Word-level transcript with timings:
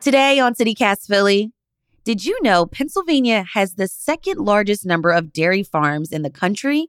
Today 0.00 0.38
on 0.38 0.54
CityCast 0.54 1.06
Philly, 1.06 1.52
did 2.04 2.24
you 2.24 2.38
know 2.40 2.64
Pennsylvania 2.64 3.44
has 3.52 3.74
the 3.74 3.86
second 3.86 4.38
largest 4.38 4.86
number 4.86 5.10
of 5.10 5.30
dairy 5.30 5.62
farms 5.62 6.10
in 6.10 6.22
the 6.22 6.30
country? 6.30 6.88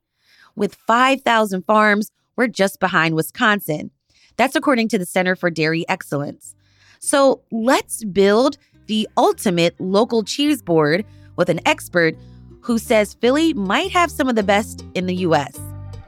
With 0.55 0.75
5,000 0.87 1.63
farms, 1.65 2.09
we're 2.37 2.47
just 2.47 2.79
behind 2.79 3.15
Wisconsin. 3.15 3.91
That's 4.37 4.55
according 4.55 4.87
to 4.89 4.97
the 4.97 5.05
Center 5.05 5.35
for 5.35 5.49
Dairy 5.49 5.83
Excellence. 5.89 6.55
So 6.99 7.41
let's 7.51 8.05
build 8.05 8.57
the 8.87 9.09
ultimate 9.17 9.75
local 9.81 10.23
cheese 10.23 10.61
board 10.61 11.05
with 11.35 11.49
an 11.49 11.59
expert 11.67 12.15
who 12.61 12.77
says 12.77 13.15
Philly 13.15 13.53
might 13.53 13.91
have 13.91 14.09
some 14.09 14.29
of 14.29 14.37
the 14.37 14.43
best 14.43 14.85
in 14.93 15.07
the 15.07 15.15
US. 15.15 15.59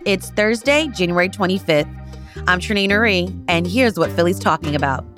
It's 0.06 0.30
Thursday, 0.30 0.88
January 0.88 1.28
25th. 1.28 1.94
I'm 2.48 2.62
Trenae 2.62 2.88
Nuri, 2.88 3.44
and 3.50 3.68
here's 3.68 4.00
what 4.00 4.10
Philly's 4.14 4.40
talking 4.40 4.74
about. 4.74 5.13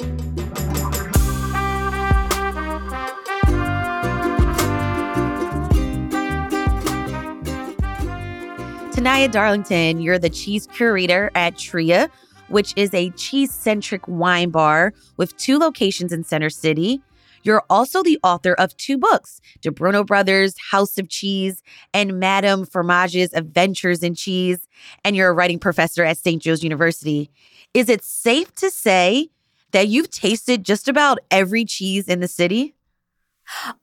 Tenaya 9.06 9.32
Darlington, 9.32 10.02
you're 10.02 10.18
the 10.18 10.32
cheese 10.32 10.66
curator 10.74 11.30
at 11.36 11.60
Tria, 11.60 12.10
which 12.48 12.74
is 12.76 12.92
a 12.92 13.12
cheese 13.12 13.54
centric 13.54 14.02
wine 14.08 14.50
bar 14.50 14.96
with 15.18 15.38
two 15.38 15.60
locations 15.60 16.12
in 16.12 16.24
Center 16.24 16.50
City. 16.50 17.04
You're 17.44 17.62
also 17.70 18.02
the 18.02 18.18
author 18.24 18.54
of 18.54 18.76
two 18.78 18.98
books 18.98 19.42
Di 19.62 19.70
Bruno 19.70 20.04
Brothers, 20.04 20.56
House 20.72 20.98
of 20.98 21.08
Cheese, 21.08 21.62
and 21.94 22.20
Madame 22.20 22.66
Fromage's 22.66 23.32
Adventures 23.34 24.02
in 24.02 24.16
Cheese. 24.16 24.68
And 25.04 25.16
you're 25.16 25.30
a 25.30 25.34
writing 25.34 25.60
professor 25.60 26.04
at 26.04 26.18
St. 26.18 26.42
Joe's 26.42 26.64
University. 26.64 27.30
Is 27.76 27.90
it 27.90 28.04
safe 28.04 28.56
to 28.56 28.72
say 28.72 29.30
that 29.70 29.88
you've 29.88 30.10
tasted 30.10 30.66
just 30.66 30.88
about 30.88 31.20
every 31.30 31.64
cheese 31.64 32.08
in 32.08 32.22
the 32.22 32.28
city? 32.28 32.75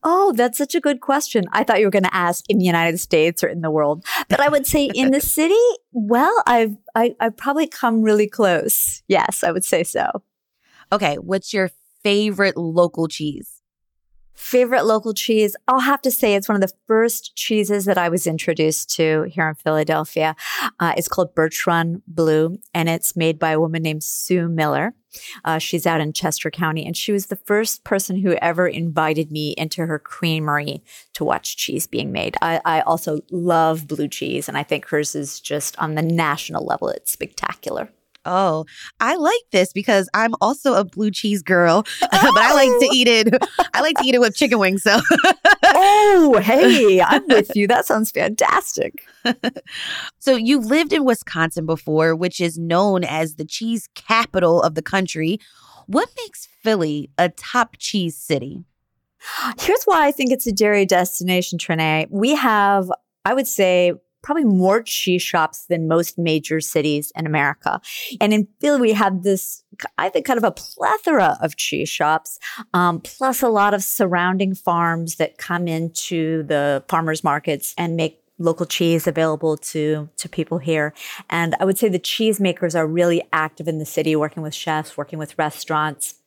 Oh, 0.02 0.32
that's 0.34 0.58
such 0.58 0.74
a 0.74 0.80
good 0.80 1.00
question. 1.00 1.44
I 1.52 1.64
thought 1.64 1.80
you 1.80 1.86
were 1.86 1.90
going 1.90 2.04
to 2.04 2.14
ask 2.14 2.44
in 2.48 2.58
the 2.58 2.64
United 2.64 2.98
States 2.98 3.42
or 3.42 3.48
in 3.48 3.60
the 3.60 3.70
world, 3.70 4.04
but 4.28 4.40
I 4.40 4.48
would 4.48 4.66
say 4.66 4.90
in 4.94 5.10
the 5.10 5.20
city. 5.38 5.54
Well, 5.92 6.42
I've 6.46 6.76
I, 6.94 7.14
I've 7.20 7.36
probably 7.36 7.66
come 7.66 8.02
really 8.02 8.28
close. 8.28 9.02
Yes, 9.08 9.44
I 9.44 9.52
would 9.52 9.64
say 9.64 9.84
so. 9.84 10.22
Okay, 10.92 11.16
what's 11.16 11.52
your 11.52 11.70
favorite 12.02 12.56
local 12.56 13.08
cheese? 13.08 13.62
Favorite 14.34 14.84
local 14.84 15.14
cheese? 15.14 15.54
I'll 15.68 15.80
have 15.80 16.02
to 16.02 16.10
say 16.10 16.34
it's 16.34 16.48
one 16.48 16.56
of 16.56 16.68
the 16.68 16.74
first 16.86 17.36
cheeses 17.36 17.84
that 17.84 17.98
I 17.98 18.08
was 18.08 18.26
introduced 18.26 18.90
to 18.96 19.22
here 19.24 19.48
in 19.48 19.54
Philadelphia. 19.54 20.34
Uh, 20.80 20.94
it's 20.96 21.08
called 21.08 21.34
Birchrun 21.34 22.02
Blue, 22.06 22.58
and 22.74 22.88
it's 22.88 23.14
made 23.14 23.38
by 23.38 23.52
a 23.52 23.60
woman 23.60 23.82
named 23.82 24.02
Sue 24.02 24.48
Miller. 24.48 24.94
Uh, 25.44 25.58
she's 25.58 25.86
out 25.86 26.00
in 26.00 26.12
Chester 26.12 26.50
County, 26.50 26.84
and 26.84 26.96
she 26.96 27.12
was 27.12 27.26
the 27.26 27.36
first 27.36 27.84
person 27.84 28.16
who 28.16 28.32
ever 28.34 28.66
invited 28.66 29.30
me 29.30 29.52
into 29.52 29.86
her 29.86 29.98
creamery 29.98 30.82
to 31.14 31.24
watch 31.24 31.56
cheese 31.56 31.86
being 31.86 32.12
made. 32.12 32.36
I, 32.42 32.60
I 32.64 32.80
also 32.82 33.20
love 33.30 33.86
blue 33.86 34.08
cheese, 34.08 34.48
and 34.48 34.56
I 34.56 34.62
think 34.62 34.86
hers 34.86 35.14
is 35.14 35.40
just 35.40 35.78
on 35.78 35.94
the 35.94 36.02
national 36.02 36.64
level, 36.64 36.88
it's 36.88 37.12
spectacular. 37.12 37.88
Oh, 38.24 38.66
I 39.00 39.16
like 39.16 39.42
this 39.50 39.72
because 39.72 40.08
I'm 40.14 40.34
also 40.40 40.74
a 40.74 40.84
blue 40.84 41.10
cheese 41.10 41.42
girl, 41.42 41.84
but 42.00 42.10
I 42.12 42.54
like 42.54 42.68
to 42.68 42.88
eat 42.92 43.08
it. 43.08 43.34
I 43.74 43.80
like 43.80 43.96
to 43.98 44.04
eat 44.04 44.14
it 44.14 44.20
with 44.20 44.36
chicken 44.36 44.58
wings. 44.58 44.82
So, 44.82 45.00
oh, 45.82 46.40
hey, 46.42 47.00
I'm 47.00 47.26
with 47.28 47.50
you. 47.54 47.66
That 47.66 47.86
sounds 47.86 48.10
fantastic. 48.10 49.04
so, 50.18 50.36
you 50.36 50.60
lived 50.60 50.92
in 50.92 51.04
Wisconsin 51.04 51.66
before, 51.66 52.14
which 52.14 52.40
is 52.40 52.58
known 52.58 53.04
as 53.04 53.34
the 53.34 53.44
cheese 53.44 53.88
capital 53.94 54.62
of 54.62 54.74
the 54.74 54.82
country. 54.82 55.38
What 55.86 56.08
makes 56.16 56.46
Philly 56.62 57.10
a 57.18 57.28
top 57.28 57.76
cheese 57.78 58.16
city? 58.16 58.64
Here's 59.60 59.84
why 59.84 60.06
I 60.06 60.12
think 60.12 60.32
it's 60.32 60.46
a 60.46 60.52
dairy 60.52 60.86
destination, 60.86 61.58
Trenae. 61.58 62.06
We 62.10 62.34
have, 62.34 62.90
I 63.24 63.34
would 63.34 63.46
say, 63.46 63.92
probably 64.22 64.44
more 64.44 64.82
cheese 64.82 65.22
shops 65.22 65.66
than 65.66 65.88
most 65.88 66.18
major 66.18 66.60
cities 66.60 67.12
in 67.16 67.26
America. 67.26 67.80
And 68.20 68.32
in 68.32 68.48
Philly, 68.60 68.80
we 68.80 68.92
have 68.92 69.22
this, 69.22 69.64
I 69.98 70.08
think, 70.08 70.26
kind 70.26 70.38
of 70.38 70.44
a 70.44 70.52
plethora 70.52 71.38
of 71.40 71.56
cheese 71.56 71.88
shops, 71.88 72.38
um, 72.72 73.00
plus 73.00 73.42
a 73.42 73.48
lot 73.48 73.74
of 73.74 73.82
surrounding 73.82 74.54
farms 74.54 75.16
that 75.16 75.38
come 75.38 75.68
into 75.68 76.44
the 76.44 76.84
farmers 76.88 77.24
markets 77.24 77.74
and 77.76 77.96
make 77.96 78.22
local 78.38 78.66
cheese 78.66 79.06
available 79.06 79.56
to 79.56 80.08
to 80.16 80.28
people 80.28 80.58
here 80.58 80.92
and 81.30 81.54
i 81.60 81.64
would 81.64 81.78
say 81.78 81.88
the 81.88 81.98
cheesemakers 81.98 82.74
are 82.74 82.86
really 82.86 83.22
active 83.32 83.68
in 83.68 83.78
the 83.78 83.84
city 83.84 84.16
working 84.16 84.42
with 84.42 84.54
chefs 84.54 84.96
working 84.96 85.18
with 85.18 85.38
restaurants 85.38 86.21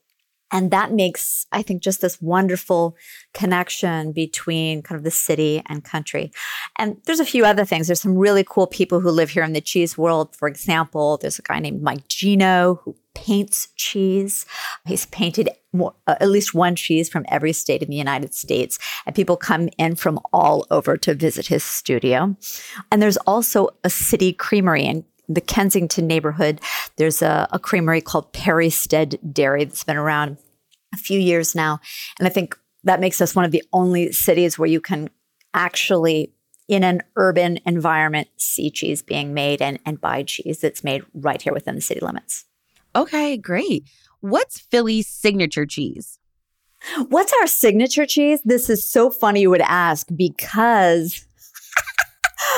and 0.52 0.70
that 0.70 0.92
makes, 0.92 1.46
I 1.50 1.62
think, 1.62 1.82
just 1.82 2.00
this 2.00 2.20
wonderful 2.22 2.96
connection 3.34 4.12
between 4.12 4.82
kind 4.82 4.98
of 4.98 5.04
the 5.04 5.10
city 5.10 5.62
and 5.66 5.82
country. 5.82 6.30
And 6.78 7.00
there's 7.04 7.20
a 7.20 7.24
few 7.24 7.44
other 7.44 7.64
things. 7.64 7.88
There's 7.88 8.00
some 8.00 8.16
really 8.16 8.44
cool 8.48 8.66
people 8.66 9.00
who 9.00 9.10
live 9.10 9.30
here 9.30 9.42
in 9.42 9.54
the 9.54 9.60
cheese 9.60 9.98
world. 9.98 10.36
For 10.36 10.46
example, 10.46 11.16
there's 11.16 11.38
a 11.38 11.42
guy 11.42 11.58
named 11.58 11.82
Mike 11.82 12.06
Geno 12.08 12.80
who 12.84 12.96
paints 13.14 13.68
cheese. 13.76 14.46
He's 14.84 15.06
painted 15.06 15.48
more, 15.72 15.94
uh, 16.06 16.16
at 16.20 16.28
least 16.28 16.54
one 16.54 16.76
cheese 16.76 17.08
from 17.08 17.24
every 17.28 17.52
state 17.52 17.82
in 17.82 17.90
the 17.90 17.96
United 17.96 18.34
States. 18.34 18.78
And 19.04 19.16
people 19.16 19.36
come 19.36 19.68
in 19.78 19.96
from 19.96 20.20
all 20.32 20.66
over 20.70 20.96
to 20.98 21.14
visit 21.14 21.48
his 21.48 21.64
studio. 21.64 22.36
And 22.92 23.02
there's 23.02 23.16
also 23.18 23.70
a 23.82 23.90
city 23.90 24.32
creamery. 24.32 24.84
And 24.84 25.04
the 25.28 25.40
Kensington 25.40 26.06
neighborhood, 26.06 26.60
there's 26.96 27.22
a, 27.22 27.48
a 27.52 27.58
creamery 27.58 28.00
called 28.00 28.32
Perrystead 28.32 29.18
Dairy 29.32 29.64
that's 29.64 29.84
been 29.84 29.96
around 29.96 30.38
a 30.92 30.96
few 30.96 31.18
years 31.18 31.54
now. 31.54 31.80
And 32.18 32.26
I 32.26 32.30
think 32.30 32.58
that 32.84 33.00
makes 33.00 33.20
us 33.20 33.34
one 33.34 33.44
of 33.44 33.50
the 33.50 33.64
only 33.72 34.12
cities 34.12 34.58
where 34.58 34.68
you 34.68 34.80
can 34.80 35.10
actually, 35.54 36.32
in 36.68 36.84
an 36.84 37.02
urban 37.16 37.58
environment, 37.66 38.28
see 38.36 38.70
cheese 38.70 39.02
being 39.02 39.34
made 39.34 39.60
and, 39.60 39.78
and 39.84 40.00
buy 40.00 40.22
cheese 40.22 40.60
that's 40.60 40.84
made 40.84 41.04
right 41.14 41.42
here 41.42 41.52
within 41.52 41.74
the 41.74 41.80
city 41.80 42.00
limits. 42.00 42.44
Okay, 42.94 43.36
great. 43.36 43.88
What's 44.20 44.60
Philly's 44.60 45.08
signature 45.08 45.66
cheese? 45.66 46.18
What's 47.08 47.32
our 47.40 47.46
signature 47.46 48.06
cheese? 48.06 48.40
This 48.44 48.70
is 48.70 48.88
so 48.88 49.10
funny 49.10 49.40
you 49.40 49.50
would 49.50 49.60
ask 49.60 50.06
because 50.14 51.26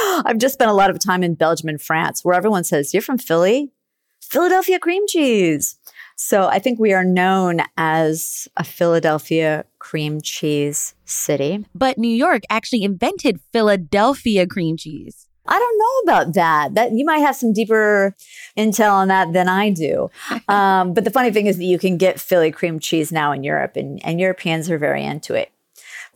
I've 0.25 0.39
just 0.39 0.55
spent 0.55 0.71
a 0.71 0.75
lot 0.75 0.91
of 0.91 0.99
time 0.99 1.23
in 1.23 1.35
Belgium 1.35 1.69
and 1.69 1.81
France 1.81 2.25
where 2.25 2.35
everyone 2.35 2.65
says, 2.65 2.95
You're 2.95 3.03
from 3.03 3.19
Philly? 3.19 3.73
Philadelphia 4.21 4.79
cream 4.79 5.07
cheese. 5.07 5.79
So 6.17 6.49
I 6.49 6.59
think 6.59 6.79
we 6.79 6.93
are 6.93 7.05
known 7.05 7.61
as 7.77 8.49
a 8.57 8.65
Philadelphia 8.65 9.65
cream 9.79 10.21
cheese 10.21 10.95
city. 11.05 11.65
But 11.75 11.97
New 11.97 12.15
York 12.15 12.43
actually 12.51 12.83
invented 12.83 13.41
Philadelphia 13.53 14.47
cream 14.47 14.77
cheese. 14.77 15.27
I 15.47 15.59
don't 15.59 15.79
know 15.79 16.13
about 16.13 16.35
that. 16.35 16.75
That 16.75 16.93
you 16.93 17.07
might 17.07 17.21
have 17.21 17.37
some 17.37 17.53
deeper 17.53 18.15
intel 18.57 18.93
on 18.93 19.09
that 19.09 19.33
than 19.33 19.49
I 19.49 19.71
do. 19.71 20.11
Um, 20.49 20.95
but 20.95 21.05
the 21.05 21.11
funny 21.11 21.31
thing 21.31 21.47
is 21.47 21.59
that 21.59 21.65
you 21.65 21.79
can 21.79 21.99
get 21.99 22.19
Philly 22.19 22.51
cream 22.51 22.81
cheese 22.81 23.13
now 23.13 23.33
in 23.33 23.45
Europe, 23.45 23.77
and, 23.77 24.03
and 24.03 24.19
Europeans 24.19 24.71
are 24.71 24.79
very 24.79 25.05
into 25.05 25.35
it 25.35 25.53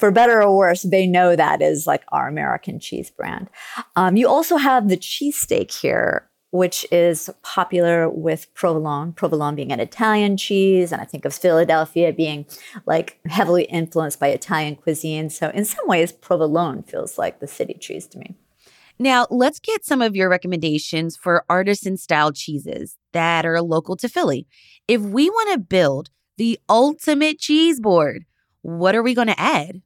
for 0.02 0.10
better 0.10 0.42
or 0.42 0.56
worse, 0.56 0.82
they 0.82 1.06
know 1.06 1.36
that 1.36 1.62
is 1.62 1.86
like 1.86 2.02
our 2.08 2.26
American 2.26 2.80
cheese 2.80 3.08
brand. 3.08 3.48
Um, 3.94 4.16
you 4.16 4.26
also 4.26 4.56
have 4.56 4.88
the 4.88 4.96
cheesesteak 4.96 5.70
here, 5.70 6.28
which 6.50 6.84
is 6.90 7.30
popular 7.42 8.10
with 8.10 8.52
provolone, 8.52 9.12
provolone 9.12 9.54
being 9.54 9.70
an 9.70 9.78
Italian 9.78 10.36
cheese. 10.36 10.90
And 10.90 11.00
I 11.00 11.04
think 11.04 11.24
of 11.24 11.32
Philadelphia 11.32 12.12
being 12.12 12.46
like 12.84 13.20
heavily 13.26 13.62
influenced 13.66 14.18
by 14.18 14.26
Italian 14.26 14.74
cuisine. 14.74 15.30
So 15.30 15.50
in 15.50 15.64
some 15.64 15.86
ways, 15.86 16.10
provolone 16.10 16.82
feels 16.82 17.16
like 17.16 17.38
the 17.38 17.46
city 17.46 17.74
cheese 17.74 18.08
to 18.08 18.18
me. 18.18 18.34
Now, 18.98 19.28
let's 19.30 19.60
get 19.60 19.84
some 19.84 20.02
of 20.02 20.16
your 20.16 20.28
recommendations 20.28 21.16
for 21.16 21.44
artisan 21.48 21.96
style 21.96 22.32
cheeses 22.32 22.98
that 23.12 23.46
are 23.46 23.62
local 23.62 23.96
to 23.98 24.08
Philly. 24.08 24.48
If 24.88 25.00
we 25.00 25.30
want 25.30 25.52
to 25.52 25.60
build 25.60 26.10
the 26.38 26.58
ultimate 26.68 27.38
cheese 27.38 27.78
board, 27.78 28.24
what 28.62 28.96
are 28.96 29.02
we 29.04 29.14
going 29.14 29.28
to 29.28 29.40
add? 29.40 29.80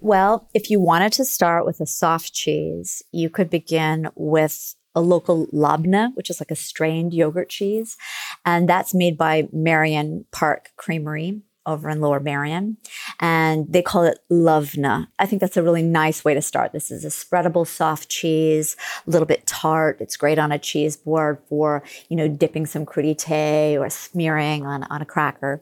Well, 0.00 0.48
if 0.54 0.70
you 0.70 0.80
wanted 0.80 1.12
to 1.14 1.24
start 1.24 1.66
with 1.66 1.80
a 1.80 1.86
soft 1.86 2.32
cheese, 2.32 3.02
you 3.12 3.28
could 3.28 3.50
begin 3.50 4.08
with 4.14 4.74
a 4.94 5.00
local 5.00 5.46
labna, 5.48 6.14
which 6.14 6.30
is 6.30 6.40
like 6.40 6.50
a 6.50 6.56
strained 6.56 7.12
yogurt 7.12 7.48
cheese. 7.48 7.96
And 8.44 8.68
that's 8.68 8.94
made 8.94 9.18
by 9.18 9.48
Merion 9.52 10.24
Park 10.30 10.70
Creamery 10.76 11.42
over 11.66 11.90
in 11.90 12.00
Lower 12.00 12.20
Merion. 12.20 12.78
And 13.20 13.70
they 13.70 13.82
call 13.82 14.04
it 14.04 14.18
Lovna. 14.30 15.08
I 15.18 15.26
think 15.26 15.40
that's 15.40 15.56
a 15.56 15.62
really 15.62 15.82
nice 15.82 16.24
way 16.24 16.32
to 16.32 16.40
start. 16.40 16.72
This 16.72 16.90
is 16.90 17.04
a 17.04 17.08
spreadable 17.08 17.66
soft 17.66 18.08
cheese, 18.08 18.76
a 19.06 19.10
little 19.10 19.26
bit 19.26 19.46
tart. 19.46 19.98
It's 20.00 20.16
great 20.16 20.38
on 20.38 20.50
a 20.50 20.58
cheese 20.58 20.96
board 20.96 21.38
for, 21.48 21.82
you 22.08 22.16
know, 22.16 22.26
dipping 22.26 22.66
some 22.66 22.86
crudité 22.86 23.78
or 23.78 23.90
smearing 23.90 24.64
on, 24.64 24.84
on 24.84 25.02
a 25.02 25.06
cracker. 25.06 25.60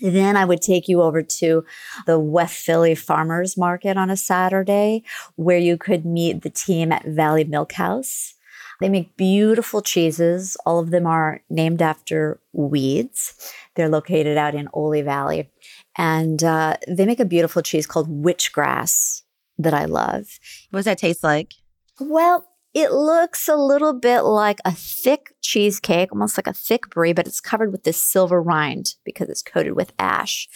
Then 0.00 0.36
I 0.36 0.44
would 0.44 0.62
take 0.62 0.88
you 0.88 1.02
over 1.02 1.22
to 1.22 1.64
the 2.06 2.18
West 2.18 2.64
Philly 2.64 2.94
Farmers 2.94 3.56
Market 3.56 3.96
on 3.96 4.10
a 4.10 4.16
Saturday 4.16 5.02
where 5.36 5.58
you 5.58 5.76
could 5.76 6.04
meet 6.04 6.42
the 6.42 6.50
team 6.50 6.92
at 6.92 7.06
Valley 7.06 7.44
Milkhouse. 7.44 8.34
They 8.80 8.88
make 8.88 9.16
beautiful 9.16 9.82
cheeses. 9.82 10.56
All 10.64 10.78
of 10.78 10.90
them 10.90 11.06
are 11.06 11.40
named 11.50 11.82
after 11.82 12.38
weeds. 12.52 13.52
They're 13.74 13.88
located 13.88 14.36
out 14.36 14.54
in 14.54 14.68
Oley 14.72 15.02
Valley. 15.02 15.50
And 15.96 16.44
uh, 16.44 16.76
they 16.86 17.04
make 17.04 17.18
a 17.18 17.24
beautiful 17.24 17.62
cheese 17.62 17.86
called 17.86 18.08
witchgrass 18.08 19.22
that 19.58 19.74
I 19.74 19.86
love. 19.86 20.38
What 20.70 20.78
does 20.78 20.84
that 20.84 20.98
taste 20.98 21.24
like? 21.24 21.54
Well, 21.98 22.47
it 22.74 22.92
looks 22.92 23.48
a 23.48 23.56
little 23.56 23.92
bit 23.92 24.22
like 24.22 24.60
a 24.64 24.72
thick 24.72 25.34
cheesecake, 25.40 26.12
almost 26.12 26.36
like 26.36 26.46
a 26.46 26.52
thick 26.52 26.90
brie, 26.90 27.12
but 27.12 27.26
it's 27.26 27.40
covered 27.40 27.72
with 27.72 27.84
this 27.84 28.02
silver 28.02 28.42
rind 28.42 28.94
because 29.04 29.28
it's 29.28 29.42
coated 29.42 29.74
with 29.74 29.92
ash. 29.98 30.48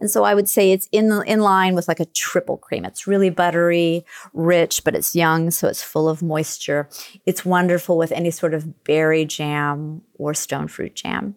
And 0.00 0.10
so 0.10 0.24
I 0.24 0.34
would 0.34 0.48
say 0.48 0.70
it's 0.70 0.88
in 0.92 1.10
in 1.26 1.40
line 1.40 1.74
with 1.74 1.88
like 1.88 2.00
a 2.00 2.06
triple 2.06 2.56
cream. 2.56 2.84
It's 2.84 3.06
really 3.06 3.30
buttery, 3.30 4.04
rich, 4.32 4.84
but 4.84 4.94
it's 4.94 5.14
young, 5.14 5.50
so 5.50 5.68
it's 5.68 5.82
full 5.82 6.08
of 6.08 6.22
moisture. 6.22 6.88
It's 7.26 7.44
wonderful 7.44 7.98
with 7.98 8.12
any 8.12 8.30
sort 8.30 8.54
of 8.54 8.84
berry 8.84 9.24
jam 9.24 10.02
or 10.14 10.34
stone 10.34 10.68
fruit 10.68 10.94
jam. 10.94 11.36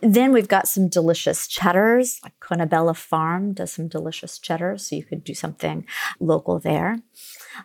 Then 0.00 0.32
we've 0.32 0.48
got 0.48 0.68
some 0.68 0.88
delicious 0.88 1.48
cheddars, 1.48 2.20
like 2.22 2.34
Conebella 2.40 2.96
Farm 2.96 3.52
does 3.52 3.72
some 3.72 3.88
delicious 3.88 4.38
cheddar, 4.38 4.78
so 4.78 4.94
you 4.96 5.04
could 5.04 5.24
do 5.24 5.34
something 5.34 5.86
local 6.20 6.58
there. 6.60 7.00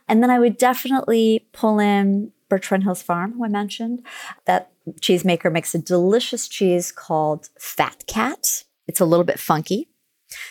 And 0.07 0.21
then 0.21 0.29
I 0.29 0.39
would 0.39 0.57
definitely 0.57 1.47
pull 1.51 1.79
in 1.79 2.31
Birchrun 2.49 2.83
Hills 2.83 3.01
Farm, 3.01 3.33
who 3.33 3.45
I 3.45 3.47
mentioned. 3.47 4.05
That 4.45 4.71
cheesemaker 4.99 5.51
makes 5.51 5.73
a 5.73 5.79
delicious 5.79 6.47
cheese 6.47 6.91
called 6.91 7.49
Fat 7.59 8.03
Cat. 8.07 8.63
It's 8.87 8.99
a 8.99 9.05
little 9.05 9.23
bit 9.23 9.39
funky. 9.39 9.89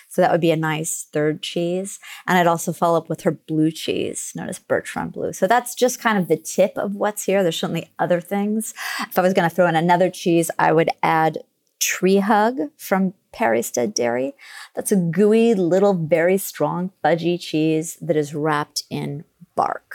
So 0.08 0.22
that 0.22 0.30
would 0.30 0.40
be 0.40 0.50
a 0.50 0.56
nice 0.56 1.08
third 1.12 1.42
cheese. 1.42 1.98
And 2.26 2.38
I'd 2.38 2.46
also 2.46 2.72
follow 2.72 2.98
up 2.98 3.08
with 3.08 3.22
her 3.22 3.32
blue 3.32 3.70
cheese, 3.70 4.32
known 4.34 4.48
as 4.48 4.58
Birchrun 4.58 5.12
Blue. 5.12 5.32
So 5.32 5.46
that's 5.46 5.74
just 5.74 6.00
kind 6.00 6.18
of 6.18 6.28
the 6.28 6.36
tip 6.36 6.76
of 6.76 6.94
what's 6.94 7.24
here. 7.24 7.42
There's 7.42 7.58
certainly 7.58 7.90
other 7.98 8.20
things. 8.20 8.74
If 9.00 9.18
I 9.18 9.22
was 9.22 9.34
going 9.34 9.48
to 9.48 9.54
throw 9.54 9.66
in 9.66 9.76
another 9.76 10.10
cheese, 10.10 10.50
I 10.58 10.72
would 10.72 10.90
add 11.02 11.38
Tree 11.80 12.18
Hug 12.18 12.58
from 12.76 13.14
Perrystead 13.32 13.92
Dairy. 13.94 14.34
That's 14.74 14.92
a 14.92 14.96
gooey, 14.96 15.54
little, 15.54 15.94
very 15.94 16.38
strong, 16.38 16.92
fudgy 17.04 17.40
cheese 17.40 17.96
that 18.00 18.16
is 18.16 18.34
wrapped 18.34 18.84
in 18.88 19.24
bark. 19.54 19.94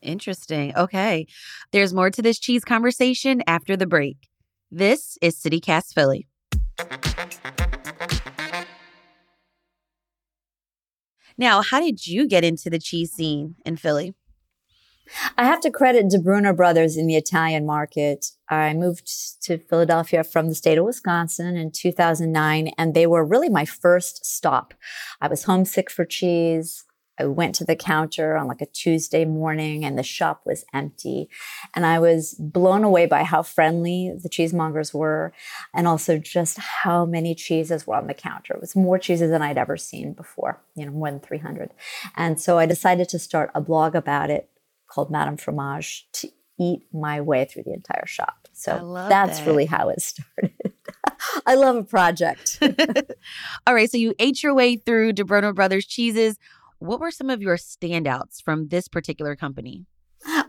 Interesting. 0.00 0.74
Okay. 0.76 1.26
There's 1.72 1.92
more 1.92 2.10
to 2.10 2.22
this 2.22 2.38
cheese 2.38 2.64
conversation 2.64 3.42
after 3.46 3.76
the 3.76 3.86
break. 3.86 4.28
This 4.70 5.18
is 5.20 5.36
CityCast 5.36 5.94
Philly. 5.94 6.26
Now, 11.36 11.62
how 11.62 11.80
did 11.80 12.06
you 12.06 12.26
get 12.26 12.44
into 12.44 12.68
the 12.68 12.80
cheese 12.80 13.12
scene 13.12 13.54
in 13.64 13.76
Philly? 13.76 14.14
I 15.36 15.44
have 15.44 15.60
to 15.60 15.70
credit 15.70 16.10
Di 16.10 16.18
Bruno 16.18 16.52
Brothers 16.52 16.96
in 16.96 17.06
the 17.06 17.16
Italian 17.16 17.64
market. 17.64 18.26
I 18.48 18.74
moved 18.74 19.08
to 19.44 19.58
Philadelphia 19.58 20.22
from 20.24 20.48
the 20.48 20.54
state 20.54 20.78
of 20.78 20.84
Wisconsin 20.84 21.56
in 21.56 21.70
2009, 21.70 22.72
and 22.76 22.94
they 22.94 23.06
were 23.06 23.24
really 23.24 23.48
my 23.48 23.64
first 23.64 24.26
stop. 24.26 24.74
I 25.20 25.28
was 25.28 25.44
homesick 25.44 25.90
for 25.90 26.04
cheese. 26.04 26.84
I 27.18 27.24
went 27.26 27.54
to 27.56 27.64
the 27.64 27.76
counter 27.76 28.36
on 28.36 28.46
like 28.46 28.60
a 28.60 28.66
Tuesday 28.66 29.24
morning 29.24 29.84
and 29.84 29.98
the 29.98 30.02
shop 30.02 30.42
was 30.44 30.64
empty. 30.72 31.28
And 31.74 31.84
I 31.84 31.98
was 31.98 32.34
blown 32.38 32.84
away 32.84 33.06
by 33.06 33.24
how 33.24 33.42
friendly 33.42 34.12
the 34.20 34.28
cheesemongers 34.28 34.94
were 34.94 35.32
and 35.74 35.86
also 35.86 36.18
just 36.18 36.58
how 36.58 37.04
many 37.04 37.34
cheeses 37.34 37.86
were 37.86 37.96
on 37.96 38.06
the 38.06 38.14
counter. 38.14 38.54
It 38.54 38.60
was 38.60 38.76
more 38.76 38.98
cheeses 38.98 39.30
than 39.30 39.42
I'd 39.42 39.58
ever 39.58 39.76
seen 39.76 40.12
before, 40.12 40.60
you 40.74 40.86
know, 40.86 40.92
more 40.92 41.10
than 41.10 41.20
300. 41.20 41.70
And 42.16 42.40
so 42.40 42.58
I 42.58 42.66
decided 42.66 43.08
to 43.10 43.18
start 43.18 43.50
a 43.54 43.60
blog 43.60 43.94
about 43.94 44.30
it 44.30 44.48
called 44.88 45.10
Madame 45.10 45.36
Fromage 45.36 46.08
to 46.12 46.28
eat 46.58 46.82
my 46.92 47.20
way 47.20 47.44
through 47.44 47.62
the 47.64 47.72
entire 47.72 48.06
shop. 48.06 48.48
So 48.52 49.06
that's 49.08 49.38
that. 49.38 49.46
really 49.46 49.66
how 49.66 49.88
it 49.88 50.02
started. 50.02 50.72
I 51.46 51.54
love 51.54 51.76
a 51.76 51.84
project. 51.84 52.58
All 53.66 53.74
right. 53.74 53.90
So 53.90 53.96
you 53.96 54.14
ate 54.18 54.42
your 54.42 54.54
way 54.54 54.76
through 54.76 55.12
Di 55.12 55.22
Bruno 55.22 55.52
Brothers 55.52 55.86
cheeses. 55.86 56.38
What 56.78 57.00
were 57.00 57.10
some 57.10 57.30
of 57.30 57.42
your 57.42 57.56
standouts 57.56 58.42
from 58.42 58.68
this 58.68 58.88
particular 58.88 59.34
company? 59.34 59.86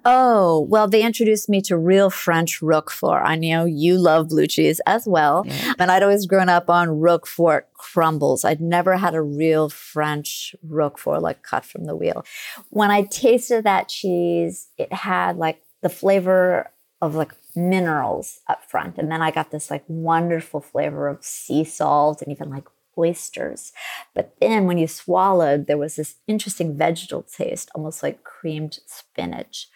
Oh, 0.05 0.65
well, 0.69 0.87
they 0.87 1.03
introduced 1.03 1.49
me 1.49 1.61
to 1.63 1.77
real 1.77 2.09
French 2.09 2.61
Roquefort. 2.61 3.21
I 3.23 3.35
know 3.35 3.65
you 3.65 3.97
love 3.97 4.29
blue 4.29 4.47
cheese 4.47 4.81
as 4.85 5.05
well. 5.07 5.43
Yeah. 5.45 5.73
And 5.77 5.91
I'd 5.91 6.03
always 6.03 6.25
grown 6.25 6.49
up 6.49 6.69
on 6.69 6.99
Roquefort 6.99 7.67
crumbles. 7.73 8.43
I'd 8.43 8.61
never 8.61 8.97
had 8.97 9.13
a 9.13 9.21
real 9.21 9.69
French 9.69 10.55
Roquefort 10.63 11.21
like 11.21 11.43
cut 11.43 11.65
from 11.65 11.85
the 11.85 11.95
wheel. 11.95 12.25
When 12.69 12.91
I 12.91 13.03
tasted 13.03 13.63
that 13.63 13.89
cheese, 13.89 14.69
it 14.77 14.91
had 14.91 15.37
like 15.37 15.61
the 15.81 15.89
flavor 15.89 16.71
of 17.01 17.15
like 17.15 17.33
minerals 17.55 18.39
up 18.47 18.63
front. 18.63 18.97
And 18.97 19.11
then 19.11 19.21
I 19.21 19.31
got 19.31 19.51
this 19.51 19.69
like 19.69 19.83
wonderful 19.87 20.61
flavor 20.61 21.07
of 21.07 21.23
sea 21.23 21.63
salt 21.63 22.21
and 22.21 22.31
even 22.31 22.49
like 22.49 22.65
oysters. 22.99 23.71
But 24.13 24.35
then 24.39 24.65
when 24.65 24.77
you 24.77 24.87
swallowed, 24.87 25.67
there 25.67 25.77
was 25.77 25.95
this 25.95 26.15
interesting 26.27 26.77
vegetal 26.77 27.23
taste, 27.23 27.71
almost 27.73 28.03
like 28.03 28.23
creamed 28.23 28.79
spinach. 28.85 29.67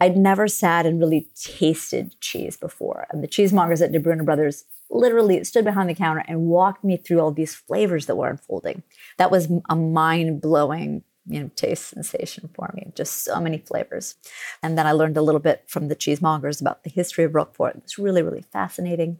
I'd 0.00 0.16
never 0.16 0.48
sat 0.48 0.86
and 0.86 1.00
really 1.00 1.28
tasted 1.34 2.14
cheese 2.20 2.56
before. 2.56 3.06
And 3.10 3.22
the 3.22 3.28
cheesemongers 3.28 3.82
at 3.82 4.02
Bruno 4.02 4.24
Brothers 4.24 4.64
literally 4.90 5.42
stood 5.44 5.64
behind 5.64 5.88
the 5.88 5.94
counter 5.94 6.24
and 6.28 6.46
walked 6.46 6.84
me 6.84 6.96
through 6.96 7.20
all 7.20 7.30
these 7.32 7.54
flavors 7.54 8.06
that 8.06 8.16
were 8.16 8.28
unfolding. 8.28 8.82
That 9.18 9.30
was 9.30 9.48
a 9.68 9.76
mind 9.76 10.40
blowing 10.40 11.02
you 11.26 11.40
know 11.40 11.50
taste 11.56 11.88
sensation 11.88 12.48
for 12.54 12.70
me 12.74 12.92
just 12.94 13.24
so 13.24 13.40
many 13.40 13.58
flavors 13.58 14.16
and 14.62 14.76
then 14.76 14.86
i 14.86 14.92
learned 14.92 15.16
a 15.16 15.22
little 15.22 15.40
bit 15.40 15.64
from 15.66 15.88
the 15.88 15.96
cheesemongers 15.96 16.60
about 16.60 16.82
the 16.84 16.90
history 16.90 17.24
of 17.24 17.34
roquefort 17.34 17.76
it 17.76 17.82
was 17.82 17.98
really 17.98 18.22
really 18.22 18.44
fascinating 18.52 19.18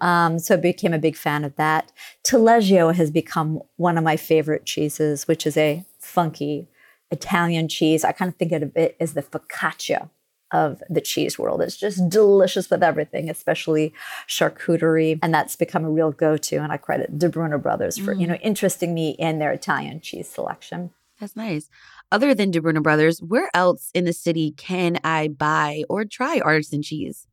um, 0.00 0.38
so 0.38 0.54
i 0.54 0.56
became 0.56 0.92
a 0.92 0.98
big 0.98 1.16
fan 1.16 1.44
of 1.44 1.54
that 1.56 1.92
taleggio 2.22 2.94
has 2.94 3.10
become 3.10 3.60
one 3.76 3.98
of 3.98 4.04
my 4.04 4.16
favorite 4.16 4.64
cheeses 4.64 5.26
which 5.26 5.46
is 5.46 5.56
a 5.56 5.84
funky 5.98 6.68
italian 7.10 7.68
cheese 7.68 8.04
i 8.04 8.12
kind 8.12 8.28
of 8.28 8.36
think 8.36 8.52
of 8.52 8.76
it 8.76 8.96
as 9.00 9.14
the 9.14 9.22
focaccia 9.22 10.08
of 10.52 10.82
the 10.90 11.00
cheese 11.00 11.38
world. 11.38 11.62
It's 11.62 11.76
just 11.76 12.08
delicious 12.08 12.68
with 12.70 12.82
everything, 12.82 13.30
especially 13.30 13.94
charcuterie. 14.28 15.18
And 15.22 15.32
that's 15.32 15.54
become 15.54 15.84
a 15.84 15.90
real 15.90 16.10
go-to. 16.10 16.56
And 16.56 16.72
I 16.72 16.76
credit 16.76 17.18
Di 17.18 17.28
Bruno 17.28 17.56
Brothers 17.56 17.98
for, 17.98 18.14
mm. 18.14 18.20
you 18.20 18.26
know, 18.26 18.34
interesting 18.34 18.92
me 18.92 19.10
in 19.10 19.38
their 19.38 19.52
Italian 19.52 20.00
cheese 20.00 20.28
selection. 20.28 20.90
That's 21.20 21.36
nice. 21.36 21.68
Other 22.10 22.34
than 22.34 22.50
Di 22.50 22.60
Bruno 22.60 22.80
Brothers, 22.80 23.20
where 23.20 23.50
else 23.52 23.90
in 23.94 24.06
the 24.06 24.12
city 24.12 24.52
can 24.56 24.98
I 25.04 25.28
buy 25.28 25.84
or 25.88 26.04
try 26.06 26.40
artisan 26.40 26.82
cheese? 26.82 27.26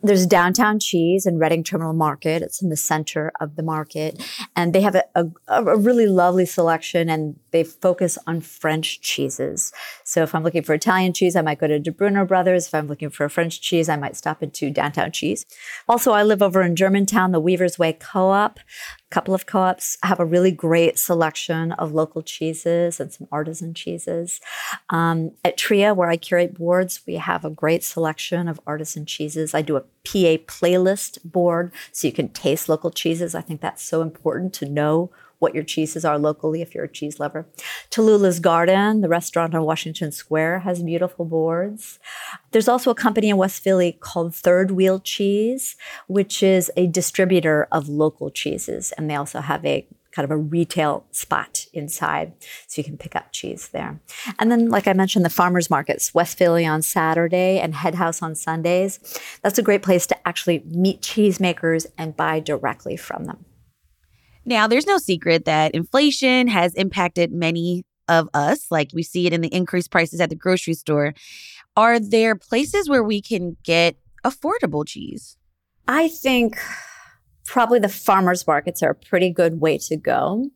There's 0.00 0.26
Downtown 0.26 0.78
Cheese 0.78 1.26
and 1.26 1.40
Reading 1.40 1.64
Terminal 1.64 1.92
Market. 1.92 2.40
It's 2.40 2.62
in 2.62 2.68
the 2.68 2.76
center 2.76 3.32
of 3.40 3.56
the 3.56 3.64
market. 3.64 4.22
And 4.54 4.72
they 4.72 4.80
have 4.80 4.94
a, 4.94 5.02
a, 5.16 5.26
a, 5.48 5.76
really 5.76 6.06
lovely 6.06 6.46
selection 6.46 7.08
and 7.08 7.34
they 7.50 7.64
focus 7.64 8.16
on 8.24 8.40
French 8.40 9.00
cheeses. 9.00 9.72
So 10.04 10.22
if 10.22 10.36
I'm 10.36 10.44
looking 10.44 10.62
for 10.62 10.72
Italian 10.72 11.14
cheese, 11.14 11.34
I 11.34 11.42
might 11.42 11.58
go 11.58 11.66
to 11.66 11.80
Di 11.80 11.90
Bruno 11.90 12.24
Brothers. 12.24 12.68
If 12.68 12.76
I'm 12.76 12.86
looking 12.86 13.10
for 13.10 13.24
a 13.24 13.30
French 13.30 13.60
cheese, 13.60 13.88
I 13.88 13.96
might 13.96 14.14
stop 14.14 14.40
into 14.40 14.70
Downtown 14.70 15.10
Cheese. 15.10 15.44
Also, 15.88 16.12
I 16.12 16.22
live 16.22 16.42
over 16.42 16.62
in 16.62 16.76
Germantown, 16.76 17.32
the 17.32 17.40
Weaver's 17.40 17.76
Way 17.76 17.92
Co-op 17.94 18.60
couple 19.10 19.34
of 19.34 19.46
co-ops 19.46 19.96
have 20.02 20.20
a 20.20 20.24
really 20.24 20.50
great 20.50 20.98
selection 20.98 21.72
of 21.72 21.92
local 21.92 22.22
cheeses 22.22 23.00
and 23.00 23.12
some 23.12 23.26
artisan 23.32 23.72
cheeses. 23.74 24.40
Um, 24.90 25.32
at 25.44 25.56
Tria, 25.56 25.94
where 25.94 26.10
I 26.10 26.16
curate 26.16 26.54
boards, 26.54 27.00
we 27.06 27.14
have 27.14 27.44
a 27.44 27.50
great 27.50 27.82
selection 27.82 28.48
of 28.48 28.60
artisan 28.66 29.06
cheeses. 29.06 29.54
I 29.54 29.62
do 29.62 29.76
a 29.76 29.84
PA 30.08 30.42
playlist 30.46 31.18
board 31.24 31.72
so 31.92 32.06
you 32.06 32.12
can 32.12 32.30
taste 32.30 32.68
local 32.68 32.90
cheeses. 32.90 33.34
I 33.34 33.42
think 33.42 33.60
that's 33.60 33.82
so 33.82 34.00
important 34.00 34.54
to 34.54 34.68
know 34.68 35.10
what 35.38 35.54
your 35.54 35.62
cheeses 35.62 36.04
are 36.04 36.18
locally 36.18 36.62
if 36.62 36.74
you're 36.74 36.84
a 36.84 36.92
cheese 36.92 37.20
lover. 37.20 37.46
Talula's 37.90 38.40
Garden, 38.40 39.02
the 39.02 39.08
restaurant 39.08 39.54
on 39.54 39.62
Washington 39.62 40.10
Square, 40.10 40.60
has 40.60 40.82
beautiful 40.82 41.24
boards. 41.24 41.98
There's 42.50 42.68
also 42.68 42.90
a 42.90 42.94
company 42.94 43.28
in 43.28 43.36
West 43.36 43.62
Philly 43.62 43.92
called 44.00 44.34
Third 44.34 44.72
Wheel 44.72 44.98
Cheese, 44.98 45.76
which 46.06 46.42
is 46.42 46.70
a 46.76 46.86
distributor 46.86 47.68
of 47.70 47.88
local 47.88 48.30
cheeses. 48.30 48.92
And 48.98 49.08
they 49.08 49.14
also 49.14 49.40
have 49.40 49.64
a 49.64 49.86
kind 50.18 50.24
of 50.24 50.32
a 50.32 50.36
retail 50.36 51.06
spot 51.12 51.66
inside. 51.72 52.32
So 52.66 52.80
you 52.80 52.84
can 52.84 52.98
pick 52.98 53.14
up 53.14 53.30
cheese 53.30 53.68
there. 53.68 54.00
And 54.40 54.50
then, 54.50 54.68
like 54.68 54.88
I 54.88 54.92
mentioned, 54.92 55.24
the 55.24 55.30
farmers 55.30 55.70
markets, 55.70 56.12
West 56.12 56.36
Philly 56.36 56.66
on 56.66 56.82
Saturday 56.82 57.60
and 57.60 57.72
Head 57.72 57.94
House 57.94 58.20
on 58.20 58.34
Sundays. 58.34 58.98
That's 59.44 59.60
a 59.60 59.62
great 59.62 59.84
place 59.84 60.08
to 60.08 60.28
actually 60.28 60.64
meet 60.66 61.02
cheesemakers 61.02 61.86
and 61.96 62.16
buy 62.16 62.40
directly 62.40 62.96
from 62.96 63.26
them. 63.26 63.44
Now, 64.44 64.66
there's 64.66 64.88
no 64.88 64.98
secret 64.98 65.44
that 65.44 65.72
inflation 65.72 66.48
has 66.48 66.74
impacted 66.74 67.30
many 67.30 67.84
of 68.08 68.28
us, 68.34 68.72
like 68.72 68.90
we 68.92 69.04
see 69.04 69.28
it 69.28 69.32
in 69.32 69.40
the 69.40 69.54
increased 69.54 69.92
prices 69.92 70.20
at 70.20 70.30
the 70.30 70.34
grocery 70.34 70.74
store. 70.74 71.14
Are 71.76 72.00
there 72.00 72.34
places 72.34 72.88
where 72.88 73.04
we 73.04 73.22
can 73.22 73.56
get 73.62 73.94
affordable 74.24 74.84
cheese? 74.84 75.36
I 75.86 76.08
think 76.08 76.58
probably 77.48 77.78
the 77.78 77.88
farmers 77.88 78.46
markets 78.46 78.82
are 78.82 78.90
a 78.90 78.94
pretty 78.94 79.30
good 79.30 79.58
way 79.58 79.78
to 79.78 79.96
go. 79.96 80.50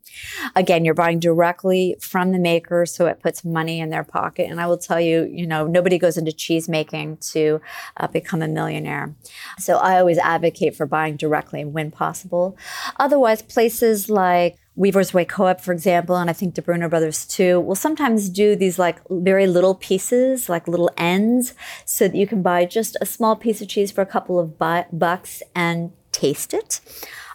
Again, 0.54 0.84
you're 0.84 0.92
buying 0.92 1.18
directly 1.18 1.96
from 2.00 2.32
the 2.32 2.38
maker, 2.38 2.84
so 2.84 3.06
it 3.06 3.22
puts 3.22 3.46
money 3.46 3.80
in 3.80 3.88
their 3.88 4.04
pocket. 4.04 4.50
And 4.50 4.60
I 4.60 4.66
will 4.66 4.76
tell 4.76 5.00
you, 5.00 5.24
you 5.24 5.46
know, 5.46 5.66
nobody 5.66 5.98
goes 5.98 6.18
into 6.18 6.32
cheese 6.32 6.68
making 6.68 7.16
to 7.32 7.62
uh, 7.96 8.08
become 8.08 8.42
a 8.42 8.48
millionaire. 8.48 9.14
So 9.58 9.78
I 9.78 9.98
always 9.98 10.18
advocate 10.18 10.76
for 10.76 10.84
buying 10.84 11.16
directly 11.16 11.64
when 11.64 11.90
possible. 11.90 12.58
Otherwise, 12.98 13.40
places 13.40 14.10
like 14.10 14.58
Weaver's 14.74 15.14
Way 15.14 15.24
Co-op, 15.24 15.62
for 15.62 15.72
example, 15.72 16.16
and 16.16 16.28
I 16.28 16.34
think 16.34 16.52
Di 16.52 16.60
Bruno 16.60 16.90
Brothers 16.90 17.26
too, 17.26 17.58
will 17.58 17.74
sometimes 17.74 18.28
do 18.28 18.54
these 18.54 18.78
like 18.78 19.00
very 19.08 19.46
little 19.46 19.74
pieces, 19.74 20.50
like 20.50 20.68
little 20.68 20.90
ends, 20.98 21.54
so 21.86 22.06
that 22.06 22.16
you 22.16 22.26
can 22.26 22.42
buy 22.42 22.66
just 22.66 22.98
a 23.00 23.06
small 23.06 23.34
piece 23.34 23.62
of 23.62 23.68
cheese 23.68 23.90
for 23.90 24.02
a 24.02 24.06
couple 24.06 24.38
of 24.38 24.58
bu- 24.58 24.84
bucks 24.92 25.42
and 25.54 25.92
taste 26.12 26.54
it. 26.54 26.80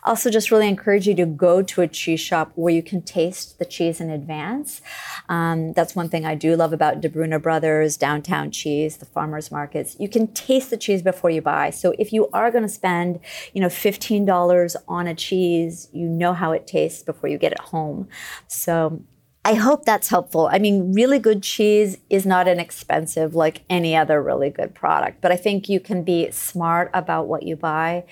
Also, 0.04 0.30
just 0.30 0.52
really 0.52 0.70
encourage 0.70 1.06
you 1.06 1.16
to 1.16 1.26
go 1.26 1.62
to 1.62 1.82
a 1.82 1.88
cheese 1.88 2.22
shop 2.22 2.54
where 2.56 2.74
you 2.74 2.82
can 2.82 3.02
taste 3.02 3.60
the 3.60 3.66
cheese 3.66 4.00
in 4.00 4.10
advance. 4.10 4.82
Um, 5.28 5.74
that's 5.74 5.96
one 5.96 6.08
thing 6.08 6.26
I 6.26 6.34
do 6.34 6.56
love 6.56 6.72
about 6.72 7.02
Di 7.02 7.10
Bruno 7.10 7.40
Brothers, 7.40 7.98
Downtown 7.98 8.50
Cheese, 8.50 8.98
the 8.98 9.06
farmers 9.06 9.52
markets. 9.52 9.98
You 10.00 10.08
can 10.08 10.28
taste 10.28 10.70
the 10.70 10.78
cheese 10.78 11.02
before 11.02 11.30
you 11.30 11.42
buy. 11.42 11.72
So 11.72 11.94
if 12.00 12.14
you 12.14 12.30
are 12.32 12.52
going 12.52 12.64
to 12.64 12.70
spend, 12.70 13.20
you 13.54 13.60
know, 13.60 13.70
fifteen 13.70 14.24
dollars 14.24 14.78
on 14.88 15.08
a 15.08 15.16
cheese, 15.16 15.90
you 15.92 16.08
know 16.08 16.32
how 16.34 16.54
it 16.54 16.68
tastes 16.68 17.04
before 17.04 17.30
you 17.30 17.38
get 17.38 17.52
it 17.52 17.60
home. 17.60 18.08
So 18.48 19.02
I 19.48 19.54
hope 19.54 19.86
that's 19.86 20.10
helpful. 20.10 20.50
I 20.52 20.60
mean, 20.60 20.92
really 20.92 21.20
good 21.20 21.42
cheese 21.42 21.98
is 22.10 22.26
not 22.26 22.50
inexpensive 22.50 23.34
like 23.34 23.64
any 23.70 23.96
other 23.96 24.22
really 24.22 24.50
good 24.50 24.76
product, 24.76 25.22
but 25.22 25.32
I 25.32 25.38
think 25.38 25.70
you 25.70 25.80
can 25.80 26.04
be 26.04 26.30
smart 26.32 26.92
about 26.94 27.30
what 27.30 27.44
you 27.44 27.56
buy 27.56 28.04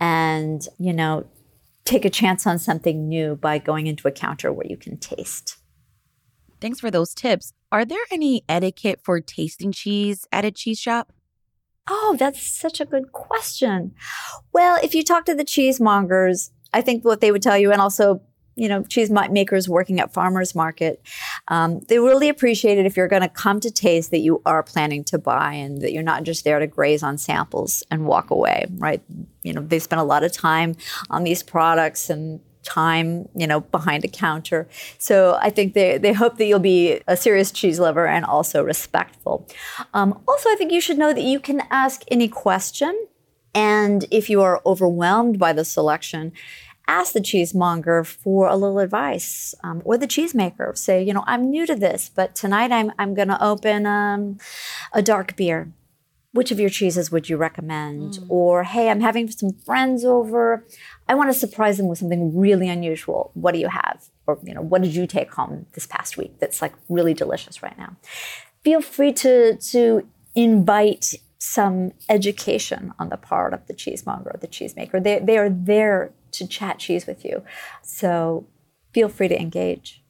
and, 0.00 0.66
you 0.80 0.92
know, 0.92 1.26
take 1.84 2.04
a 2.04 2.10
chance 2.10 2.44
on 2.44 2.58
something 2.58 3.08
new 3.08 3.36
by 3.36 3.58
going 3.58 3.86
into 3.86 4.08
a 4.08 4.10
counter 4.10 4.52
where 4.52 4.66
you 4.66 4.76
can 4.76 4.96
taste. 4.96 5.58
Thanks 6.60 6.80
for 6.80 6.90
those 6.90 7.14
tips. 7.14 7.52
Are 7.70 7.84
there 7.84 8.02
any 8.10 8.42
etiquette 8.48 8.98
for 9.00 9.20
tasting 9.20 9.70
cheese 9.70 10.26
at 10.32 10.44
a 10.44 10.50
cheese 10.50 10.80
shop? 10.80 11.12
Oh, 11.88 12.16
that's 12.18 12.42
such 12.42 12.80
a 12.80 12.84
good 12.84 13.12
question. 13.12 13.94
Well, 14.52 14.76
if 14.82 14.96
you 14.96 15.04
talk 15.04 15.24
to 15.26 15.36
the 15.36 15.44
cheesemongers, 15.44 16.50
I 16.72 16.80
think 16.80 17.04
what 17.04 17.20
they 17.20 17.30
would 17.30 17.42
tell 17.42 17.56
you, 17.56 17.70
and 17.70 17.80
also 17.80 18.22
you 18.60 18.68
know, 18.68 18.82
cheese 18.82 19.10
makers 19.10 19.70
working 19.70 20.00
at 20.00 20.12
farmers 20.12 20.54
market, 20.54 21.00
um, 21.48 21.80
they 21.88 21.98
really 21.98 22.28
appreciate 22.28 22.76
it 22.76 22.84
if 22.84 22.94
you're 22.94 23.08
going 23.08 23.22
to 23.22 23.28
come 23.28 23.58
to 23.58 23.70
taste 23.70 24.10
that 24.10 24.18
you 24.18 24.42
are 24.44 24.62
planning 24.62 25.02
to 25.02 25.18
buy 25.18 25.54
and 25.54 25.80
that 25.80 25.94
you're 25.94 26.02
not 26.02 26.24
just 26.24 26.44
there 26.44 26.58
to 26.58 26.66
graze 26.66 27.02
on 27.02 27.16
samples 27.16 27.82
and 27.90 28.04
walk 28.04 28.28
away, 28.28 28.66
right? 28.76 29.02
You 29.42 29.54
know, 29.54 29.62
they 29.62 29.78
spend 29.78 29.98
a 29.98 30.04
lot 30.04 30.24
of 30.24 30.32
time 30.32 30.76
on 31.08 31.24
these 31.24 31.42
products 31.42 32.10
and 32.10 32.38
time, 32.62 33.26
you 33.34 33.46
know, 33.46 33.60
behind 33.60 34.04
a 34.04 34.08
counter. 34.08 34.68
So 34.98 35.38
I 35.40 35.48
think 35.48 35.72
they, 35.72 35.96
they 35.96 36.12
hope 36.12 36.36
that 36.36 36.44
you'll 36.44 36.58
be 36.58 37.00
a 37.08 37.16
serious 37.16 37.50
cheese 37.50 37.80
lover 37.80 38.06
and 38.06 38.26
also 38.26 38.62
respectful. 38.62 39.48
Um, 39.94 40.22
also, 40.28 40.50
I 40.50 40.56
think 40.58 40.70
you 40.70 40.82
should 40.82 40.98
know 40.98 41.14
that 41.14 41.22
you 41.22 41.40
can 41.40 41.62
ask 41.70 42.02
any 42.08 42.28
question. 42.28 43.06
And 43.54 44.04
if 44.10 44.28
you 44.28 44.42
are 44.42 44.60
overwhelmed 44.66 45.38
by 45.38 45.54
the 45.54 45.64
selection, 45.64 46.32
ask 46.90 47.12
the 47.12 47.20
cheesemonger 47.20 48.04
for 48.04 48.48
a 48.48 48.56
little 48.56 48.80
advice 48.80 49.54
um, 49.62 49.80
or 49.84 49.96
the 49.96 50.08
cheesemaker. 50.08 50.76
Say, 50.76 51.02
you 51.02 51.14
know, 51.14 51.24
I'm 51.26 51.48
new 51.48 51.64
to 51.66 51.76
this, 51.76 52.10
but 52.12 52.34
tonight 52.34 52.72
I'm, 52.72 52.90
I'm 52.98 53.14
going 53.14 53.28
to 53.28 53.42
open 53.42 53.86
um, 53.86 54.38
a 54.92 55.00
dark 55.00 55.36
beer. 55.36 55.72
Which 56.32 56.52
of 56.52 56.60
your 56.60 56.70
cheeses 56.70 57.10
would 57.10 57.28
you 57.28 57.36
recommend? 57.36 58.12
Mm. 58.12 58.26
Or, 58.28 58.62
hey, 58.64 58.88
I'm 58.88 59.00
having 59.00 59.30
some 59.30 59.52
friends 59.66 60.04
over. 60.04 60.64
I 61.08 61.14
want 61.14 61.32
to 61.32 61.38
surprise 61.38 61.76
them 61.76 61.88
with 61.88 61.98
something 61.98 62.36
really 62.36 62.68
unusual. 62.68 63.30
What 63.34 63.52
do 63.52 63.60
you 63.60 63.68
have? 63.68 64.08
Or, 64.26 64.38
you 64.44 64.54
know, 64.54 64.60
what 64.60 64.82
did 64.82 64.94
you 64.94 65.06
take 65.06 65.32
home 65.32 65.66
this 65.74 65.86
past 65.86 66.16
week 66.16 66.38
that's 66.38 66.62
like 66.62 66.74
really 66.88 67.14
delicious 67.14 67.62
right 67.62 67.76
now? 67.78 67.96
Feel 68.62 68.80
free 68.80 69.12
to, 69.24 69.56
to 69.56 70.06
invite 70.34 71.14
some 71.38 71.92
education 72.08 72.92
on 72.98 73.08
the 73.08 73.16
part 73.16 73.54
of 73.54 73.66
the 73.66 73.74
cheesemonger 73.74 74.34
or 74.34 74.38
the 74.38 74.46
cheesemaker. 74.46 75.02
They, 75.02 75.18
they 75.18 75.38
are 75.38 75.50
there 75.50 76.12
to 76.32 76.46
chat 76.46 76.78
cheese 76.78 77.06
with 77.06 77.24
you. 77.24 77.42
So 77.82 78.46
feel 78.92 79.08
free 79.08 79.28
to 79.28 79.40
engage. 79.40 80.02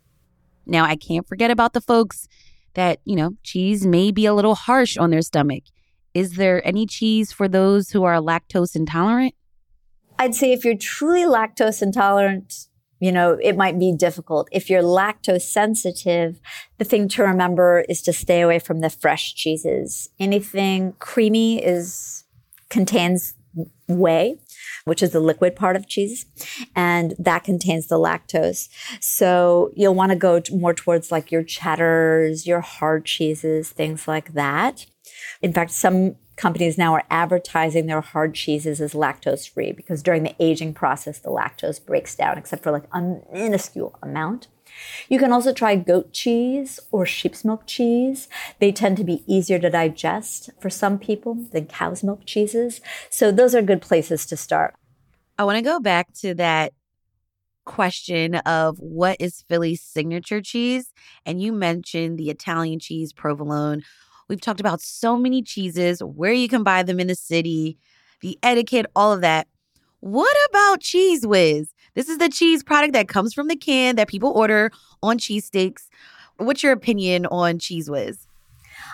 Now, 0.66 0.84
I 0.84 0.96
can't 0.96 1.26
forget 1.26 1.50
about 1.50 1.72
the 1.72 1.80
folks 1.80 2.28
that, 2.74 3.00
you 3.04 3.16
know, 3.16 3.32
cheese 3.42 3.86
may 3.86 4.10
be 4.10 4.26
a 4.26 4.34
little 4.34 4.54
harsh 4.54 4.96
on 4.96 5.10
their 5.10 5.22
stomach. 5.22 5.64
Is 6.14 6.34
there 6.34 6.66
any 6.66 6.86
cheese 6.86 7.32
for 7.32 7.48
those 7.48 7.90
who 7.90 8.04
are 8.04 8.16
lactose 8.16 8.76
intolerant? 8.76 9.34
I'd 10.18 10.34
say 10.34 10.52
if 10.52 10.64
you're 10.64 10.76
truly 10.76 11.22
lactose 11.22 11.82
intolerant, 11.82 12.66
you 13.00 13.10
know, 13.10 13.38
it 13.42 13.56
might 13.56 13.78
be 13.78 13.94
difficult. 13.96 14.48
If 14.52 14.68
you're 14.68 14.82
lactose 14.82 15.42
sensitive, 15.42 16.38
the 16.78 16.84
thing 16.84 17.08
to 17.08 17.22
remember 17.22 17.84
is 17.88 18.02
to 18.02 18.12
stay 18.12 18.42
away 18.42 18.58
from 18.58 18.80
the 18.80 18.90
fresh 18.90 19.34
cheeses. 19.34 20.10
Anything 20.18 20.92
creamy 20.98 21.64
is 21.64 22.24
contains 22.68 23.34
whey, 23.88 24.38
which 24.84 25.02
is 25.02 25.10
the 25.10 25.20
liquid 25.20 25.56
part 25.56 25.76
of 25.76 25.88
cheese, 25.88 26.26
and 26.74 27.14
that 27.18 27.44
contains 27.44 27.86
the 27.86 27.98
lactose. 27.98 28.68
So 29.00 29.70
you'll 29.74 29.94
want 29.94 30.10
to 30.10 30.16
go 30.16 30.40
more 30.52 30.74
towards 30.74 31.10
like 31.10 31.30
your 31.30 31.42
cheddars, 31.42 32.46
your 32.46 32.60
hard 32.60 33.04
cheeses, 33.04 33.70
things 33.70 34.06
like 34.08 34.34
that. 34.34 34.86
In 35.42 35.52
fact, 35.52 35.70
some 35.70 36.16
companies 36.36 36.78
now 36.78 36.94
are 36.94 37.04
advertising 37.10 37.86
their 37.86 38.00
hard 38.00 38.34
cheeses 38.34 38.80
as 38.80 38.94
lactose 38.94 39.48
free 39.48 39.72
because 39.72 40.02
during 40.02 40.22
the 40.22 40.34
aging 40.40 40.72
process, 40.72 41.18
the 41.18 41.28
lactose 41.28 41.84
breaks 41.84 42.14
down, 42.14 42.38
except 42.38 42.62
for 42.62 42.70
like 42.70 42.84
a 42.92 43.00
minuscule 43.32 43.98
amount. 44.02 44.48
You 45.08 45.18
can 45.18 45.32
also 45.32 45.52
try 45.52 45.76
goat 45.76 46.12
cheese 46.12 46.80
or 46.90 47.06
sheep's 47.06 47.44
milk 47.44 47.66
cheese. 47.66 48.28
They 48.58 48.72
tend 48.72 48.96
to 48.98 49.04
be 49.04 49.24
easier 49.26 49.58
to 49.58 49.70
digest 49.70 50.50
for 50.60 50.70
some 50.70 50.98
people 50.98 51.34
than 51.34 51.66
cow's 51.66 52.02
milk 52.02 52.22
cheeses. 52.26 52.80
So 53.08 53.32
those 53.32 53.54
are 53.54 53.62
good 53.62 53.82
places 53.82 54.26
to 54.26 54.36
start. 54.36 54.74
I 55.38 55.44
want 55.44 55.56
to 55.56 55.62
go 55.62 55.80
back 55.80 56.12
to 56.20 56.34
that 56.34 56.72
question 57.64 58.34
of 58.36 58.78
what 58.78 59.16
is 59.20 59.44
Philly's 59.48 59.82
signature 59.82 60.40
cheese? 60.40 60.92
And 61.24 61.40
you 61.40 61.52
mentioned 61.52 62.18
the 62.18 62.30
Italian 62.30 62.78
cheese 62.78 63.12
provolone, 63.12 63.82
We've 64.30 64.40
talked 64.40 64.60
about 64.60 64.80
so 64.80 65.16
many 65.16 65.42
cheeses, 65.42 66.04
where 66.04 66.32
you 66.32 66.48
can 66.48 66.62
buy 66.62 66.84
them 66.84 67.00
in 67.00 67.08
the 67.08 67.16
city, 67.16 67.78
the 68.20 68.38
etiquette, 68.44 68.86
all 68.94 69.12
of 69.12 69.22
that. 69.22 69.48
What 69.98 70.36
about 70.48 70.78
Cheez 70.78 71.26
Whiz? 71.26 71.74
This 71.94 72.08
is 72.08 72.18
the 72.18 72.28
cheese 72.28 72.62
product 72.62 72.92
that 72.92 73.08
comes 73.08 73.34
from 73.34 73.48
the 73.48 73.56
can 73.56 73.96
that 73.96 74.08
people 74.08 74.30
order 74.30 74.70
on 75.02 75.18
cheesesteaks. 75.18 75.88
What's 76.36 76.62
your 76.62 76.72
opinion 76.72 77.26
on 77.26 77.58
Cheez 77.58 77.90
Whiz? 77.90 78.26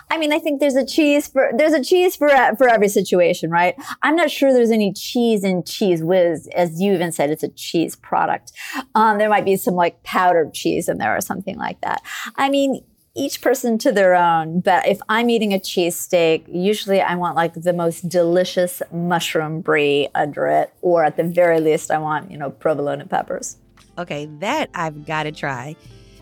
I 0.09 0.17
mean, 0.17 0.31
I 0.31 0.39
think 0.39 0.59
there's 0.59 0.75
a 0.75 0.85
cheese 0.85 1.27
for 1.27 1.51
there's 1.55 1.73
a 1.73 1.83
cheese 1.83 2.15
for 2.15 2.29
for 2.57 2.67
every 2.67 2.87
situation, 2.87 3.49
right? 3.49 3.75
I'm 4.03 4.15
not 4.15 4.31
sure 4.31 4.53
there's 4.53 4.71
any 4.71 4.93
cheese 4.93 5.43
in 5.43 5.63
Cheez 5.63 6.01
Whiz, 6.01 6.47
as 6.55 6.81
you 6.81 6.93
even 6.93 7.11
said, 7.11 7.29
it's 7.29 7.43
a 7.43 7.49
cheese 7.49 7.95
product. 7.95 8.51
Um, 8.95 9.17
there 9.17 9.29
might 9.29 9.45
be 9.45 9.55
some 9.57 9.75
like 9.75 10.01
powdered 10.03 10.53
cheese 10.53 10.87
in 10.87 10.97
there 10.97 11.15
or 11.15 11.21
something 11.21 11.57
like 11.57 11.81
that. 11.81 12.01
I 12.35 12.49
mean, 12.49 12.83
each 13.17 13.41
person 13.41 13.77
to 13.79 13.91
their 13.91 14.15
own. 14.15 14.61
But 14.61 14.87
if 14.87 15.01
I'm 15.09 15.29
eating 15.29 15.53
a 15.53 15.59
cheesesteak, 15.59 16.45
usually 16.47 17.01
I 17.01 17.15
want 17.15 17.35
like 17.35 17.53
the 17.55 17.73
most 17.73 18.07
delicious 18.07 18.81
mushroom 18.91 19.61
brie 19.61 20.07
under 20.15 20.47
it, 20.47 20.71
or 20.81 21.03
at 21.03 21.17
the 21.17 21.23
very 21.23 21.59
least, 21.59 21.91
I 21.91 21.97
want, 21.97 22.31
you 22.31 22.37
know, 22.37 22.51
provolone 22.51 23.01
and 23.01 23.09
peppers. 23.09 23.57
Okay, 23.97 24.27
that 24.39 24.69
I've 24.75 25.05
got 25.05 25.23
to 25.23 25.31
try. 25.31 25.75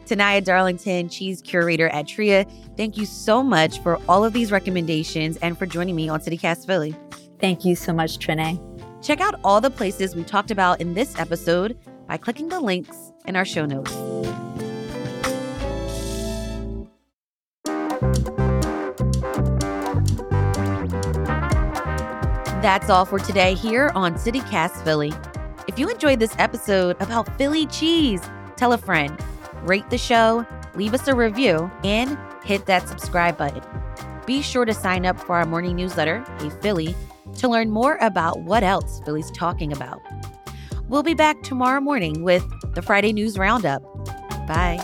Tenaya 0.05 0.43
Darlington, 0.43 1.09
cheese 1.09 1.41
curator 1.41 1.89
at 1.89 2.07
Tria, 2.07 2.45
thank 2.77 2.95
you 2.95 3.05
so 3.05 3.41
much 3.41 3.79
for 3.79 3.99
all 4.07 4.23
of 4.23 4.33
these 4.33 4.51
recommendations 4.51 5.37
and 5.37 5.57
for 5.57 5.65
joining 5.65 5.95
me 5.95 6.07
on 6.07 6.19
CityCast 6.19 6.65
Philly. 6.65 6.95
Thank 7.39 7.65
you 7.65 7.75
so 7.75 7.91
much, 7.91 8.19
Trenae. 8.19 8.61
Check 9.03 9.19
out 9.19 9.39
all 9.43 9.61
the 9.61 9.71
places 9.71 10.15
we 10.15 10.23
talked 10.23 10.51
about 10.51 10.79
in 10.79 10.93
this 10.93 11.17
episode 11.19 11.77
by 12.07 12.17
clicking 12.17 12.49
the 12.49 12.59
links 12.59 12.95
in 13.25 13.35
our 13.35 13.45
show 13.45 13.65
notes. 13.65 14.14
That's 22.65 22.89
all 22.89 23.05
for 23.05 23.19
today 23.19 23.53
here 23.53 23.91
on 23.93 24.15
CityCast 24.15 24.83
Philly. 24.83 25.13
If 25.67 25.77
you 25.77 25.87
enjoyed 25.87 26.19
this 26.19 26.33
episode 26.39 26.99
about 26.99 27.37
Philly 27.37 27.67
cheese, 27.67 28.27
tell 28.55 28.73
a 28.73 28.77
friend, 28.79 29.23
rate 29.61 29.87
the 29.91 29.99
show, 29.99 30.43
leave 30.73 30.95
us 30.95 31.07
a 31.07 31.13
review, 31.13 31.69
and 31.83 32.17
hit 32.43 32.65
that 32.65 32.89
subscribe 32.89 33.37
button. 33.37 33.61
Be 34.25 34.41
sure 34.41 34.65
to 34.65 34.73
sign 34.73 35.05
up 35.05 35.19
for 35.19 35.35
our 35.35 35.45
morning 35.45 35.75
newsletter, 35.75 36.25
Hey 36.39 36.49
Philly, 36.49 36.95
to 37.37 37.47
learn 37.47 37.69
more 37.69 37.99
about 38.01 38.39
what 38.39 38.63
else 38.63 38.99
Philly's 39.05 39.29
talking 39.29 39.71
about. 39.71 40.01
We'll 40.89 41.03
be 41.03 41.13
back 41.13 41.43
tomorrow 41.43 41.81
morning 41.81 42.23
with 42.23 42.43
the 42.73 42.81
Friday 42.81 43.13
News 43.13 43.37
Roundup. 43.37 43.83
Bye. 44.47 44.83